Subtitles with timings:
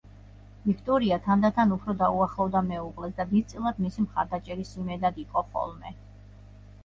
[0.67, 5.93] ვიქტორია თანდათან უფრო დაუახლოვდა მეუღლეს და დიდწილად მისი მხარდაჭერის იმედად იყო ხოლმე.